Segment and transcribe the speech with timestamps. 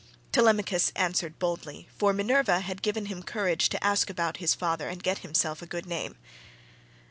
[0.31, 5.03] Telemachus answered boldly, for Minerva had given him courage to ask about his father and
[5.03, 6.17] get himself a good name.